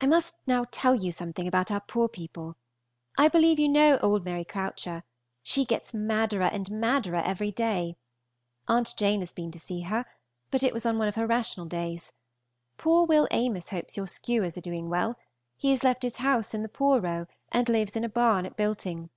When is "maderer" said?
5.92-6.48, 6.70-7.22